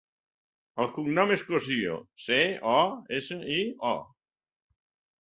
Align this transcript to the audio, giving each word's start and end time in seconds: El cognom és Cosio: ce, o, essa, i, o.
El 0.85 0.89
cognom 0.95 1.33
és 1.35 1.43
Cosio: 1.51 1.99
ce, 2.25 2.41
o, 2.75 2.77
essa, 3.23 3.41
i, 3.61 3.63
o. 3.95 3.97